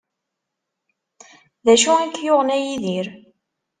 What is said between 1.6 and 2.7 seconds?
D acu i k-yuɣen a